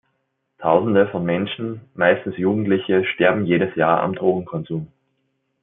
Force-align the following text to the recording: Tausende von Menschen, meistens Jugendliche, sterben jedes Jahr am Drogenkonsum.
Tausende 0.57 1.09
von 1.09 1.23
Menschen, 1.25 1.81
meistens 1.93 2.35
Jugendliche, 2.35 3.05
sterben 3.05 3.45
jedes 3.45 3.75
Jahr 3.75 4.01
am 4.01 4.15
Drogenkonsum. 4.15 4.87